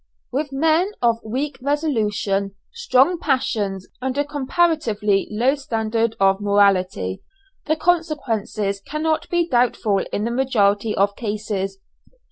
With 0.31 0.51
men 0.51 0.93
of 1.03 1.19
weak 1.23 1.59
resolution, 1.61 2.55
strong 2.73 3.19
passions, 3.19 3.87
and 4.01 4.17
a 4.17 4.25
comparatively 4.25 5.27
low 5.29 5.53
standard 5.53 6.15
of 6.19 6.41
morality, 6.41 7.21
the 7.67 7.75
consequences 7.75 8.81
cannot 8.83 9.29
be 9.29 9.47
doubtful 9.47 9.99
in 10.11 10.23
the 10.23 10.31
majority 10.31 10.95
of 10.97 11.15
cases. 11.15 11.77